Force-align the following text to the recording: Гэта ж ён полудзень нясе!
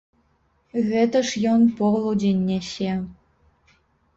Гэта 0.87 1.17
ж 1.31 1.43
ён 1.51 1.61
полудзень 1.81 2.41
нясе! 2.49 2.91